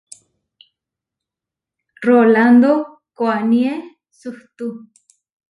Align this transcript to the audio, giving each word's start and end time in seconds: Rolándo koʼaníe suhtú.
Rolándo 2.05 2.71
koʼaníe 3.17 3.73
suhtú. 4.19 4.65